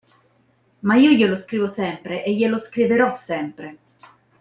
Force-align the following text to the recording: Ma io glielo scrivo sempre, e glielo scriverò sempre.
Ma 0.79 0.95
io 0.95 1.11
glielo 1.11 1.37
scrivo 1.37 1.67
sempre, 1.67 2.23
e 2.25 2.33
glielo 2.33 2.57
scriverò 2.57 3.11
sempre. 3.11 3.77